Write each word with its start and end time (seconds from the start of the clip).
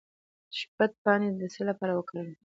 د 0.49 0.51
شبت 0.59 0.91
پاڼې 1.03 1.29
د 1.39 1.41
څه 1.53 1.61
لپاره 1.69 1.93
وکاروم؟ 1.95 2.29